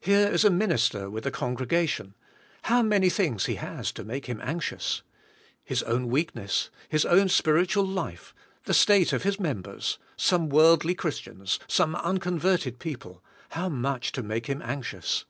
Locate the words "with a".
1.08-1.30